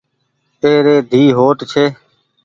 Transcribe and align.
اي 0.63 0.73
ري 0.85 0.95
ڌي 1.11 1.21
هوٽ 1.37 1.59
ڇي۔ 1.71 1.85